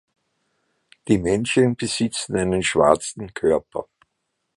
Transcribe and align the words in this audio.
Die 1.07 1.19
Männchen 1.19 1.75
besitzen 1.75 2.35
einen 2.35 2.63
schwarzen 2.63 3.31
Körper. 3.35 3.85